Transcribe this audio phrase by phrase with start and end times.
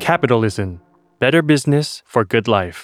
[0.00, 0.80] Capitalism
[1.20, 2.78] Better Business for Good Life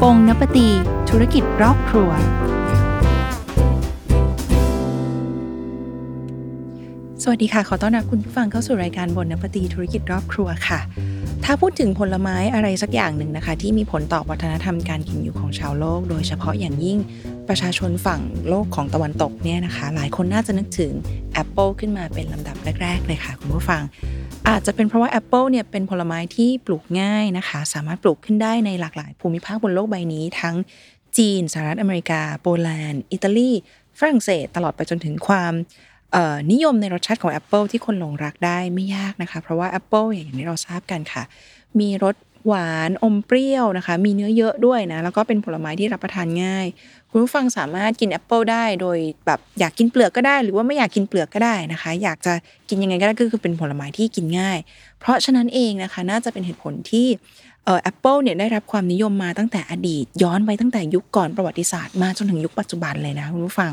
[0.00, 0.68] ปงนปตี
[1.10, 2.10] ธุรกิจรอบครัว
[7.22, 10.80] สวัสดีค่ะ ขอต้อนรับคุณผู้ฟังเข้าสู่รายการบนนปตีธุรกิจรอบครัวค่ะ
[11.44, 16.98] ถ้าพูดถึงผลไม้อะไรสักอย่างหนึ่งนะคะ ที่มีผลต่อวัฒนธรรมการกินอยู่ของชาวโลก โดยเฉพาะอย่างยิ่ง
[17.48, 20.92] ประชาชนฝั่งโลกของตะวันตกเนี่ยนะคะ หลายคนน่าจะนึกถึง
[21.32, 23.82] แอปเปิลขึ้นมาเป็นลำดับแรก ๆ เลยค่ะ คุณผู้ฟัง
[24.48, 30.54] อาจจะเป็นเพราะว่าแอปเปิลเนี่ยเป็นผลไม้ที่ปลูกง่ายนะคะ สามารถปลูกขึ้นได้ในหลากหลาย ภูมิภาคบนโลกใบนี้ ทั้ง
[31.18, 33.50] จีนสหรัฐอเมริกา โปแลนด์ อิตาลี
[33.98, 35.52] ฝรั่งเศส ตลอดไปจนถึงความ
[36.52, 41.22] นิยมในรสชาติของแอปเปิลที่คนหลงรักได้ไม่ยากนะคะ เพราะว่าแอปเปิลอย่างที่เราทราบกันค่ะ
[41.80, 42.14] มีรส
[42.46, 46.66] หวานอมเปรี้ยวนะคะ มีเนื้อเยอะด้วยนะ แล้วก็เป็นผลไม้ที่รับประทานง่าย
[47.10, 52.34] คุณผู้ฟังสามารถกินแอปเปิลได้โดยแบบอยากกินเปลือกก็ได้ หรือว่าไม่อยากกินเปลือกก็ได้นะคะ อยากจะ
[52.68, 54.58] กินยังไงก็ได้ก็คือเป็นผลไม้ที่กินง่าย
[55.00, 57.06] เพราะฉะนั้นเองนะคะ น่าจะเป็นเหตุผลที่
[57.64, 63.72] เอ่อแอปเปิลเนี่ยได้รับความนิยมมาตั้งแต่อดีต ย้อนไปตั้งแต่ยุคก่อนประวัติศาสตร์มาจนถึงยุคปัจจุบันเลยนะคุณผู้ฟัง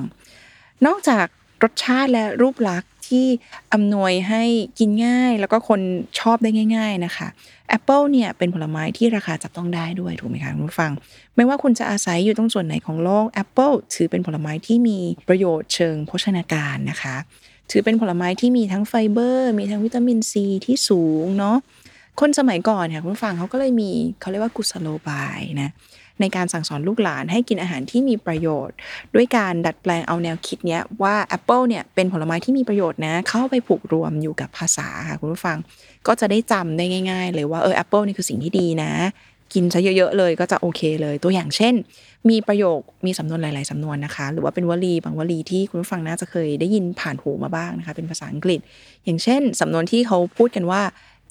[0.85, 1.25] นอกจาก
[1.63, 3.27] รสชาติและรูปลักษณ์ที่
[3.73, 4.43] อำนวยให้
[4.79, 5.79] กินง่าย แล้วก็คน
[6.19, 7.27] ชอบได้ง่าย ๆนะคะ
[7.69, 10.91] แอปเปิลเนี่ยเป็นผลไม้ที่ราคาจับต้องได้ด้วยถูกไหมคะคุณผู้ฟัง
[11.35, 17.15] ไม่ว่าคุณจะอาศัยอยู่ตรงส่วนไหนของโลกแอปเปิลถือเป็นผลไม้ที่มีประโยชน์เชิงโภชนาการนะคะ
[17.71, 21.57] ถือเป็นผลไม้ที่มีทั้งไฟเบอร์ มีทั้งวิตามินซีที่สูงเนาะ
[22.19, 25.69] คนสมัยก่อนเนี่ยคุณผู้ฟังเขาก็เลยมีเขาเรียกว่ากุศโลบายนะ
[26.21, 28.75] ในการสั่งสอนลูกหลานให้กินอาหารที่มีประโยชน์
[29.15, 35.57] ด้วยการดัดแปลงเอาแนวคิดเนี้ยว่าแอปเปิลเนี่ยเป็นผลไม้ที่มีประโยชน์นะ เข้าไปผูกรวมอยู่กับภาษาค่ะคุณผู้ฟัง
[36.07, 38.91] ก็จะได้จำได้ง่าย ๆ เลยว่าเออแอปเปิลนี่คือสิ่งที่ดีนะ
[39.53, 41.73] กินซะเยอะๆเลยก็จะโอเคเลย ตัวอย่างเช่น
[42.29, 48.59] มีประโยคมีสำนวนหลาย ๆสำนวนนะคะ หรือว่าเป็นวลีบางวลีที่คุณผู้ฟังน่าจะเคยได้ยินผ่านหูมาบ้างนะคะ เป็นภาษาอังกฤษ
[49.05, 50.81] อย่างเช่นสำนวนที่เขาพูดกันว่า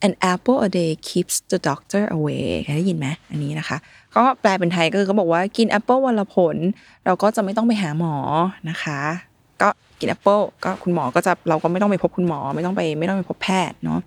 [0.07, 2.47] an apple a day keeps the doctor away
[2.77, 3.77] ได้ยินไหมอันนี้นะคะ
[4.17, 6.57] ก็แปลเป็นไทยก็คือเขาบอกว่ากินแอปเปิลวันละผล
[7.05, 8.15] เราก็จะไม่ต้องไปหาหมอ
[8.71, 9.01] นะคะ
[9.63, 9.69] ก็
[10.01, 14.01] กินแอปเปิลก็คุณหมอก็จะเราก็ไม่ต้องไปพบคุณหมอ ไม่ต้องไปไม่ต้องไปพบแพทย์เนาะ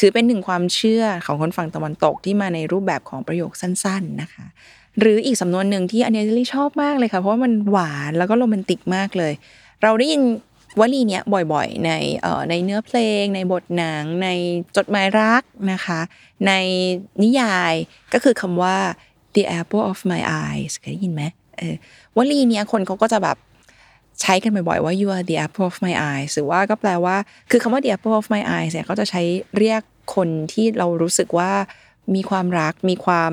[0.00, 4.46] ถือเป็นหนึ่งความเชื่อของคนฝั่งตะวันตกที่มาในรูปแบบของประโยคสั้น ๆนะคะ
[5.00, 9.32] หรืออีกสำนวนหนึ่งที่อันนี้ลี่ชอบมากเลยค่ะ เพราะว่ามันหวานแล้วก็โรแมนติกมากเลย
[9.82, 10.22] เราได้ยิน
[10.80, 11.22] วลีเนี้ย
[11.52, 11.90] บ่อยๆ ใน
[12.50, 14.28] ในเนื้อเพลง ในบทหนัง ใน
[14.76, 16.00] จดหมายรักนะคะ
[16.46, 16.52] ใน
[17.22, 17.74] นิยาย
[18.12, 18.76] ก็คือคำว่า
[19.34, 21.22] the apple of my eyes เคยได้ยินไหม
[21.56, 21.74] เออ
[22.16, 23.36] วลีเนี้ยคนเขาก็จะแบบ
[24.20, 27.16] ใช้กันบ่อยๆว่า you are the apple of my eyes หรือว่าก็แปลว่า
[27.50, 29.22] คือคำว่า the apple of my eyes เนี่ยเขาจะใช้
[29.58, 29.82] เรียก
[30.14, 31.52] คนที่เรารู้สึกว่า
[32.14, 33.32] มีความรัก มีความ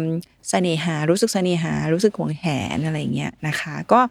[0.49, 2.45] เสน่หา รู้สึกเสน่หา รู้สึกหวงแห
[2.75, 4.01] นอะไรเงี้ยนะคะ ก็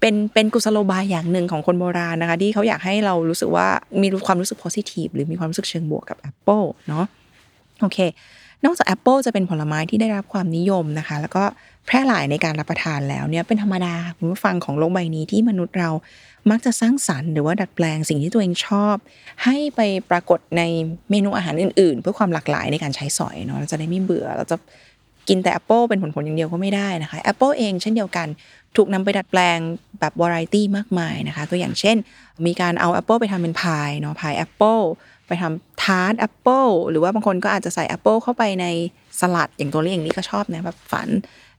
[0.00, 3.68] เป็นเป็นกุศโลบายอย่างหนึ่งของคนโบราณนะคะที่เขาอยากให้เรารู้สึกว่า
[4.02, 7.04] มีความรู้สึก positive หรือมีความรู้สึกเชิงบวกกับแอปเปิลเนาะ
[7.80, 7.98] โอเค
[8.64, 11.44] นอกจากแอปเปิลจะเป็นผลไม้ที่ได้รับความนิยมนะคะ แล้วก็
[11.86, 15.90] แพร่หลายในการรับประทานแล้วเนี่ยเป็นธรรมดาคุณผู้ฟังของโลกใบนี้ที่มนุษย์เรา
[16.50, 18.96] มักจะสร้างสรรค์หรือว่าดัดแปลงสิ่งที่ตัวเองชอบ
[19.44, 19.80] ให้ไป
[20.10, 20.62] ปรากฏใน
[21.10, 24.56] เมนูอาหารอื่น ๆ เพื่อความหลากหลายในการใช้สอยเนาะเราจะได้ไม่เบื่อเราจะ
[25.28, 28.28] กินแต่แอปเปิลเป็นผลผลอย่างเดียวก็ไม่ได้นะคะแอปเปิลเองเช่นเดียวกัน
[28.76, 29.58] ถูกนำไปดัดแปลง
[30.00, 31.96] แบบวาไรตี้มากมายนะคะ ตัวอย่างเช่น
[32.46, 34.78] มีการเอาแอปเปิลไปทำเป็นพายเนาะพายแอปเปิล
[35.26, 38.66] ไปทำทาร์ตแอปเปิลหรือว่าบางคนก็อาจจะใส่แอปเปิลเข้าไปใน
[39.20, 41.08] สลัดอย่างตัวเลี้ยงนี้ก็ชอบนะแบบฝาน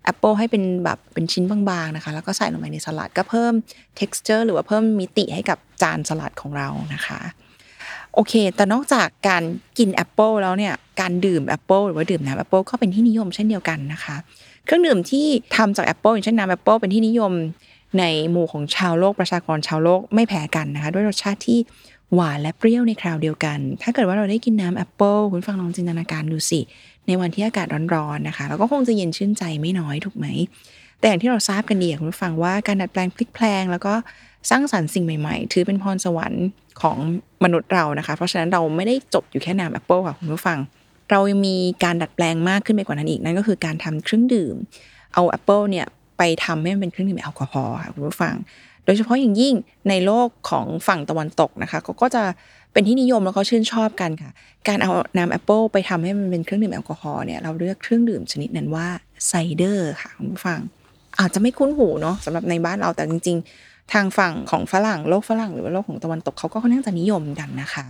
[0.03, 3.53] แอปเปิลให้เป็นแบบเป็นชิ้นบางๆนะคะ แล้วก็ใส่ลงไปในสลัดก็เพิ่ม
[3.99, 7.19] texture หรือว่าเพิ่มมิติให้กับจานสลัดของเรานะคะ
[8.19, 9.43] โอเค แต่นอกจากการ
[9.77, 14.15] กินแอปเปิลแล้วเนี่ย การดื่มแอปเปิลหรือว่าดื่มน้ำแอปเปิลก็เป็นที่นิยมเช่นเดียวกันนะคะ
[14.65, 17.31] เครื่องดื่มที่ทำจากแอปเปิลอย่างเช่นน้ำแอปเปิลเป็นที่นิยม
[17.99, 21.59] ในหมู่ของชาวโลกประชากรชาวโลกไม่แพ้กันนะคะ ด้วยรสชาติที่
[22.13, 26.61] หวานและเปรี้ยวในคราวเดียวกัน ถ้าเกิดว่าเราได้กินน้ำแอปเปิลคุณฟังลองจินตนาการดูสิ
[27.07, 30.27] ในวันที่อากาศร้อนๆนะคะเราก็คงจะเย็นชื่นใจไม่น้อยถูกไหม
[30.99, 33.93] แต่อย่างที่เราทราบกันดีคุณฟังว่าการดัดแปลงพลิกแพลงแล้วก็
[34.49, 36.45] สร้างสรรค์สิ่งใหม่ๆ ถือเป็นพรสวรรค์
[36.81, 36.97] ของ
[37.43, 40.57] มนุษย์เรานะคะ เพราะฉะนั้นเราไม่ได้จบอยู่แค่น้ำแอปเปิลค่ะคุณผู้ฟัง
[41.11, 44.55] เรายังมีการดัดแปลงมากขึ้นไปกว่านั้นอีกนั่นก็คือการทำเครื่องดื่ม
[45.13, 45.85] เอาแอปเปิลเนี่ย
[46.17, 48.35] ไปทำให้มันเป็นเครื่องดื่มแอลกอฮอล์ค่ะคุณผู้ฟัง
[48.85, 49.53] โดยเฉพาะอย่างยิ่ง
[49.89, 52.23] ในโลกของฝั่งตะวันตกนะคะเขาก็จะ
[52.73, 54.31] เป็นที่นิยมแล้วก็ชื่นชอบกันค่ะ
[54.67, 58.87] การเอาน้ำแอปเปิลไปทำให้มันเป็นเครื่องดื่มแอลกอฮอล์เนี่ยเราเรียกเครื่องดื่มชนิดนั้นว่า
[59.27, 60.59] ไซเดอร์ค่ะคุณผู้ฟัง
[61.19, 67.85] อาจจะไม่คุ้นหูเนาะสำหรับในบ้านเราแต่จริง ๆ ทางฝั่งของฝรั่งโลกฝรั่งหรือว่าโลกของตะวันตกเขาก็ค่อนข้างจะนิยมกันนะคะ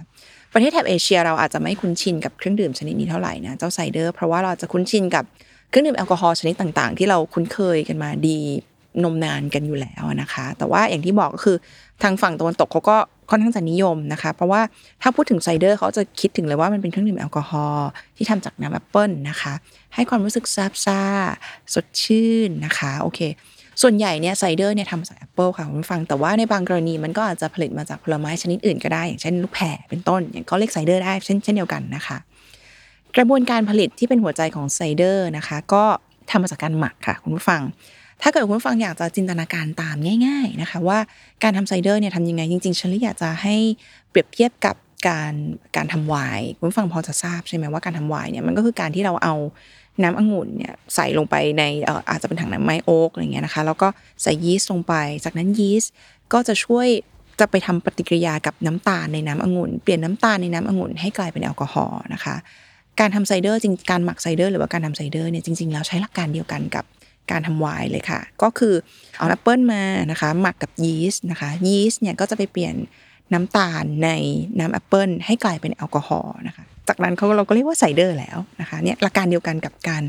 [0.53, 5.23] ประเทศแถบเอเชียเราอาจจะไม่คุ้นชินกับเครื่องดื่มชนิดนี้เท่าไหร่นะเจ้าไซเดอร์เพราะว่าเราจะคุ้นชินกับ
[5.69, 8.39] เครื่องดื่มแอลกอฮอล์ชนิดต่างๆ ที่เราคุ้นเคยกันมาดี
[9.03, 11.57] นมนานกันอยู่แล้วนะคะ แต่ว่าอย่างที่บอกก็คือ
[12.03, 12.97] ทางฝั่งตะวันตกเขาก็
[13.29, 14.61] ค่อนข้างจะนิยมนะคะ เพราะว่า
[15.01, 19.53] ถ้าพูดถึงไซเดอร์เขาจะคิดถึงเลยว่ามันเป็นเครื่องดื่มแอลกอฮอล์ที่ทำจากน้ำแอปเปิลนะคะ
[19.95, 21.01] ให้ความรู้สึกซาบซ่า
[21.73, 23.19] สดชื่นนะคะ โอเค
[23.81, 32.18] ส่วนใหญ่เนี่ยไซเดอร์เนี่ยทำมาจากแอปเปิลค่ะคุณผู้ฟังแต่ว่าในบางกรณีมันก็อาจจะผลิตมาจากผลไม้ชนิดอื่นก็ได้ อย่างเช่นลูกแพรเป็นต้น อย่างก็เรียกไซเดอร์ได้เช่นเช่นเดียวกันนะคะ
[33.15, 35.83] กระบวนการผลิตที่เป็นหัวใจของไซเดอร์นะคะ ก็
[36.29, 37.62] ทำมาจากการหมักค่ะคุณผู้ฟัง
[38.21, 39.95] ถ้าเกิดคุณผู้ฟังอยากจะจินตนาการตาม
[40.25, 41.00] ง่าย ๆนะคะ ว่า
[41.44, 43.56] การทำไซเดอร์เนี่ยทำยังไงจริงๆฉันเลี่อยากจะให้
[44.09, 44.75] เปรียบเทียบกับ
[45.07, 45.33] การ
[45.75, 49.35] การทำไวน์คุณผู้ฟังพอจะทราบใช่ไหมว่าการทำไวน์เนี่ยมันก็คือการที่เราเอา
[50.03, 51.63] น้ำองุ่นเนี่ยใส่ลงไปใน
[52.09, 53.88] อาจจะเป็นถังน้ำไม้โอ๊กอะไรเงี้ยนะคะ แล้วก็
[54.23, 54.94] ใส่ยีสต์ลงไป
[55.25, 55.91] จากนั้นยีสต์
[56.33, 56.88] ก็จะช่วย
[57.39, 62.35] จะไปทำปฏิกิริยากับน้ำตาลในน้ำองุ่น เปลี่ยนน้ำตาลในน้ำองุ่นให้กลายเป็นแอลกอฮอล์นะคะ
[62.99, 66.85] การทำไซเดอร์จริงการหมักไซเดอร์หรือว่าการทำไซเดอร์เนี่ยจริงๆแล้วใช้หลักการเดียวกันกับ
[67.31, 68.75] การทำไวน์เลยค่ะ ก็คือ
[69.17, 72.75] เอาแอปเปิลมานะคะหมักกับยีสต์นะคะยีสต์เนี่ยก็จะไปเปลี่ยน
[73.33, 74.09] น้ำตาลใน
[74.59, 80.04] น้ำแอปเปิลให้กลายเป็นแอลกอฮอล์นะคะ จากนั้นเขาเราก็เรียกว่าไซเดอร์แล้วนะคะเนี่ยหลักการเดียวกันกับการ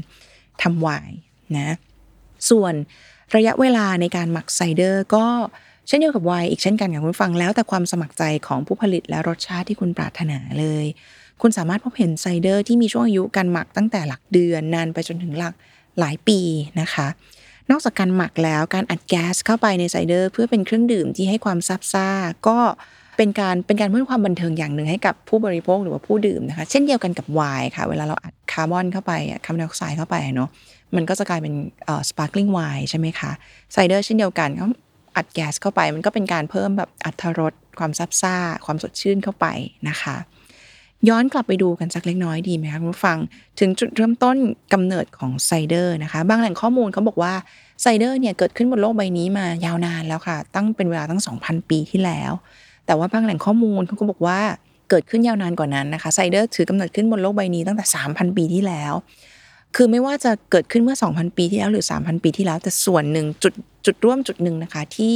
[0.63, 1.17] ทำไวน์
[1.57, 1.77] นะ
[2.51, 2.75] ส่วน
[3.37, 5.27] ระยะเวลาในการหมักไซเดอร์ก็
[5.89, 10.87] เช่นเดียวกับไวน์อีกเช่นกันค่ะคุณฟังแล้วแต่ความสมัครใจของผู้ผลิตและรสชาติที่คุณปรารถนาเลย
[11.43, 15.55] คุณสามารถพบเห็นไซเดอร์ที่มีช่วงอายุการหมักตั้งแต่หลักเดือนนานไปจนถึงหลัก
[16.01, 16.41] หลายปี
[16.81, 17.07] นะคะ
[17.71, 22.09] นอกจากการหมักแล้วการอัดแก๊สเข้าไปในไซเดอร์ เพื่อเป็นเครื่องดื่มที่ให้ความซับซ่า
[22.49, 22.59] ก็
[23.19, 29.12] เป็นการเป็นการเพิ่มความบันเทิงอย่างหนึ่งให้กับผู้บริโภคหรือว่าผู้ดื่มนะคะ เช่นเดียวกันกับไวน์ค่ะ เวลาเราอัดคาร์บอนเข้าไป
[29.44, 30.49] คาร์บอนไดออกไซด์เข้าไปเนาะ
[30.97, 31.55] มันก็จะกลายเป็น
[31.85, 33.31] เอ่อ sparkling wine ใช่ไหมคะ
[33.73, 34.69] ไซเดอร์เช่นเดียวกันเขา
[35.17, 38.37] อัดแก๊สเข้าไป มันก็เป็นการเพิ่มแบบอรรถรสความซับซ่า
[38.67, 39.47] ความสดชื่นเข้าไป
[39.88, 40.17] นะคะ
[41.09, 43.19] ย้อนกลับไปดูกันสักเล็กน้อยดีไหมคะคุณผู้ฟัง
[43.61, 44.37] ถึงจุดเริ่มต้น
[44.73, 47.32] กำเนิดของไซเดอร์นะคะ บางแหล่งข้อมูลเขาบอกว่า
[47.82, 52.32] ไซเดอร์เนี่ยเกิดขึ้นบนโลกใบนี้มายาวนานแล้วค่ะ ตั้งเป็นเวลาตั้ง 2,000 ปีที่แล้ว
[52.88, 54.38] แต่ว่าบางแหล่งข้อมูลเขาก็บอกว่า
[54.90, 58.94] เกิดขึ้นยาวนานกว่านั้นนะคะไซเดอร์ถือกำเนิดขึ้นบนโลกใบนี้ตั้งแต่ 3,000 ปีที่แล้ว
[59.76, 63.52] คือไม่ว่าจะเกิดขึ้นเมื่อ 2,000 ปีที่แล้วหรือ 3,000 ปีที่แล้ว แต่ส่วนหนึ่งจุด
[63.87, 65.12] จุดร่วมจุดหนึ่งนะคะ ที่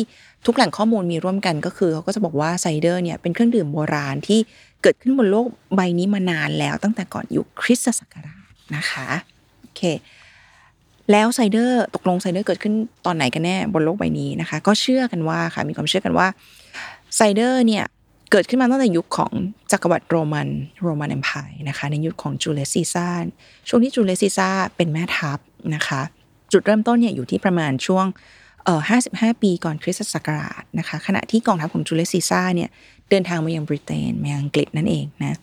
[0.47, 4.41] ทุกแหล่งข้อมูลมีร่วมกันก็คือเขาก็จะบอกว่าไซเดอร์เนี่ยเป็นเครื่องดื่มโบราณที่
[4.83, 5.47] เกิดขึ้นบนโลก
[5.77, 8.45] ใบนี้มานานแล้วตั้งแต่ก่อนยุคคริสตศักราช
[8.77, 9.09] นะคะ
[9.61, 9.83] โอเค
[11.13, 12.75] แล้วไซเดอร์ตกลงไซเดอร์เกิดขึ้น
[13.07, 16.27] ตอนไหนกันแน่บนโลกใบนี้นะคะ ก็เชื่อกันว่าค่ะมีความเชื่อกันว่า
[17.17, 17.85] ไซเดอร์เนี่ย
[18.31, 19.33] เกิดขึ้นมาตั้งแต่ยุคของ
[19.73, 20.49] จักรวรรดิโรมัน
[20.83, 23.09] Roman Empire นะคะในยุคของจูเลียสซีซาร์
[23.69, 25.39] ช่วงที่จูเลียสซีซาร์เป็นแม่ทัพ
[25.75, 26.03] นะคะ
[26.53, 28.07] จุดเริ่มต้นเนี่ยอยู่ที่ประมาณช่วง
[28.65, 28.81] เอ่อ
[29.13, 32.69] 55 ปีก่อนคริสตศักราชนะคะขณะที่กองทัพของจูเลียสซีซาร์เนี่ย
[33.11, 35.39] เดินทางมายังบริเตนมายังอังกฤษนั่นเองนะ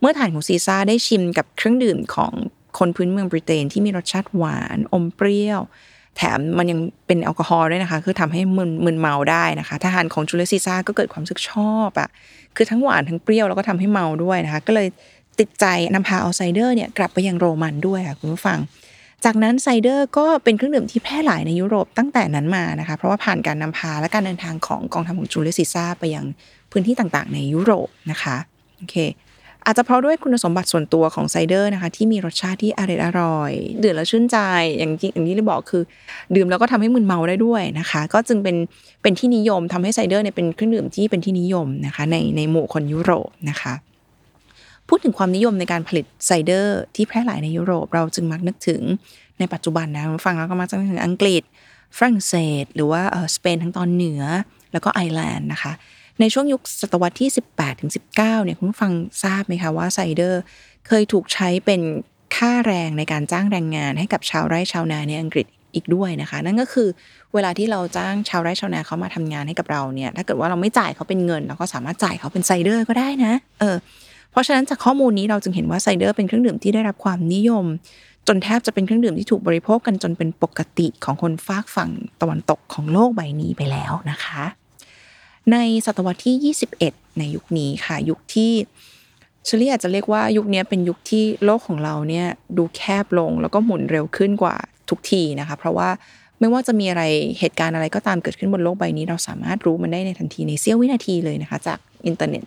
[0.00, 2.32] เมื่อทหารของซีซาร์ได้ชิมกับเครื่องดื่มของ
[2.78, 5.60] คนพื้นเมืองบริเตนที่มีรสชาติหวานอมเปรี้ยว
[6.16, 12.08] แถมมันยังเป็นแอลกอฮอล์ด้วยนะคะ คือทำให้มึนมึนเมาได้นะคะ ทหารของจูเลียสซีซาร์ก็เกิดความรู้สึกชอบอะ
[12.56, 14.88] คือทั้งหวานทั้งเปรี้ยวแล้วก็ทำให้เมาด้วยนะคะ ก็เลย
[15.38, 18.58] ติดใจนำพาเอาไซเดอร์เนี่ยกลับไปยังโรมันด้วยค่ะคุณผู้ฟัง
[19.24, 26.24] จากนั้นไซเดอร์ก็เป็นเครื่องดื่มที่แพร่หลายในยุโรปตั้งแต่นั้นมานะคะ เพราะว่าผ่านการนำพาและการเดินทางของกองทัพของจูเลียสซีซาร์ไปยัง
[26.70, 28.36] พื้นที่ต่างๆ ในยุโรปนะคะ
[28.76, 28.96] โอเค
[29.66, 33.52] อาจจะเพราะด้วยคุณสมบัติส่วนตัวของไซเดอร์นะคะ ที่มีรสชาติที่อร่อยอร่อย
[33.84, 34.38] ดื่มแล้วชื่นใจ
[34.78, 35.82] อย่างที่อย่างที่ได้บอกคือ
[36.36, 38.56] ดื่มแล้วก็ทำให้มึนเมาได้ด้วยนะคะ ก็จึงเป็น
[39.02, 43.74] เป็นที่นิยมทำให้ไซเดอร์เนี่ยเป็นเครื่องดื่มที่เป็นที่นิยมนะคะ ในในหมู่คนยุโรปนะคะ
[44.88, 48.82] พูดถึงความนิยมในการผลิตไซเดอร์ที่แพร่หลายในยุโรป เราจึงมักนึกถึง
[49.38, 51.42] ในปัจจุบันนะฟังแล้วก็มักจะนึกถึงอังกฤษ
[51.96, 53.02] ฝรั่งเศส หรือว่า
[53.36, 54.22] สเปนทั้งตอนเหนือ
[54.72, 55.72] แล้วก็ไอร์แลนด์นะคะ
[56.20, 58.92] ในช่วงยุคศตวรรษที่ 18ถึง19เนี่ยคุณผู้ฟัง
[59.24, 60.40] ทราบไหมคะว่าไซเดอร์
[60.86, 61.80] เคยถูกใช้เป็น
[62.36, 66.88] ค่าแรงในการจ้างแรงงานให้กับชาวไร่ชาวนาในอังกฤษอีกด้วยนะคะ นั่นก็คือ
[67.34, 73.76] เวลาที่เราจ้างชาวไร่ชาวนาเขามาทำงานให้กับเราเนี่ยถ้าเกิดว่าเราไม่จ่ายเขาเป็นเงิน เราก็สามารถจ่ายเขาเป็นไซเดอร์ก็ได้นะเออ
[74.30, 77.64] เพราะฉะนั้นจากข้อมูลนี้เราจึงเห็นว่าไซเดอร์เป็นเครื่องดื่มที่ได้รับความนิยม
[78.28, 81.90] จนแทบจะเป็นเครื่องดื่มที่ถูกบริโภคกันจนเป็นปกติของคนฟากฝั่ง
[82.20, 84.42] ตะวันตกของโลกใบนี้ไปแล้วนะคะ
[85.52, 88.52] ในศตวรรษที่ 21 ในยุคนี้ค่ะ ยุคที่
[89.44, 94.56] เชลี่อาจจะเรียกว่ายุคนี้เป็นยุคที่โลกของเราเนี่ยดูแคบลงแล้วก็หมุนเร็วขึ้นกว่า
[94.90, 95.88] ทุกทีนะคะ เพราะว่า
[96.40, 97.02] ไม่ว่าจะมีอะไร
[97.38, 102.44] เหตุการณ์อะไรก็ตามเกิดขึ้นบนโลกใบนี้ เราสามารถรู้มันได้ในทันทีในเสี้ยววินาทีเลยนะคะ จากอินเทอร์เน็ต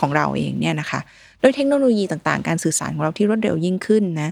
[0.00, 1.00] ของเราเองเนี่ยนะคะ
[1.42, 4.30] ด้วยเทคโนโลยีต่างๆ การสื่อสารของเราที่รวดเร็วยิ่งขึ้นนะ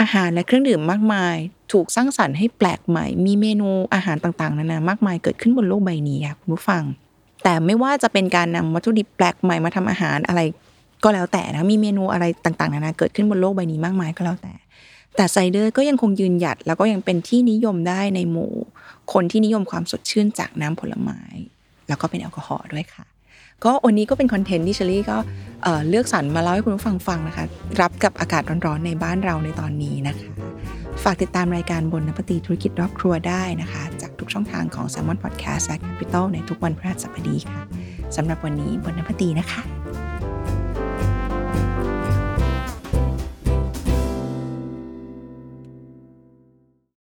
[0.00, 1.36] อาหารและเครื่องดื่มมากมาย
[1.72, 6.82] ถูกสร้างสรรค์ให้แปลกใหม่ มีเมนูอาหารต่างๆนานามากมายเกิดขึ้นบนโลกใบนี้ค่ะคุณผู้ฟัง
[7.42, 10.40] แต่ไม่ว่าจะเป็นการนำวัตถุดิบแปลกใหม่มาทำอาหารอะไร
[11.04, 14.54] ก็แล้วแต่นะมีเมนูอะไรต่างๆนานาเกิดขึ้นบนโลกใบนี้มากมายก็แล้วแต่
[15.16, 18.52] แต่ไซเดอร์ก็ยังคงยืนหยัด แล้วก็ยังเป็นที่นิยมได้ในหมู่
[19.12, 21.20] คนที่นิยมความสดชื่นจากน้ำผลไม้
[21.88, 23.04] แล้วก็เป็นแอลกอฮอล์ด้วยค่ะ
[23.64, 25.16] ก็วันนี้ก็เป็นคอนเทนต์ที่เชลี่ก็
[25.88, 27.44] เลือกสรรมาเล่าให้คุณผู้ฟังฟังนะคะ
[27.80, 30.28] รับกับอากาศร้อนๆในบ้านเราในตอนนี้นะคะ
[31.02, 33.82] ฝากติดตามรายการบนนปตีธุรกิจรอบครัวได้นะคะ
[34.28, 37.60] กช่องทางของ s ซ l m o n Podcast และ Capital ในทุกวันพฤหัสบดีค่ะ
[38.16, 39.77] สำหรับวันนี้บนนปตีนะคะ